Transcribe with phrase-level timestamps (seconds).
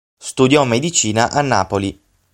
[0.17, 2.01] Studiò medicina a Napoli.